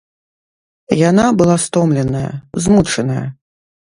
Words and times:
Яна 1.09 1.25
была 1.41 1.57
стомленая, 1.65 2.31
змучаная. 2.65 3.25